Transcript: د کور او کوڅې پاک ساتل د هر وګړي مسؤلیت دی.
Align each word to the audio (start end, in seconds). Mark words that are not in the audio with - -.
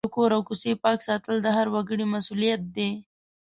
د 0.07 0.09
کور 0.15 0.29
او 0.35 0.41
کوڅې 0.47 0.71
پاک 0.83 0.99
ساتل 1.07 1.35
د 1.41 1.47
هر 1.57 1.67
وګړي 1.73 2.05
مسؤلیت 2.15 2.61
دی. 2.75 2.89